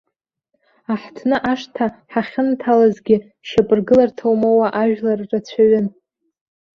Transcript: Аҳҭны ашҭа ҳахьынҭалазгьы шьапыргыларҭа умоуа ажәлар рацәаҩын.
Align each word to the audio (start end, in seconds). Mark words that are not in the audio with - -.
Аҳҭны 0.93 1.37
ашҭа 1.51 1.85
ҳахьынҭалазгьы 2.11 3.17
шьапыргыларҭа 3.47 4.25
умоуа 4.33 4.67
ажәлар 4.81 5.19
рацәаҩын. 5.29 5.87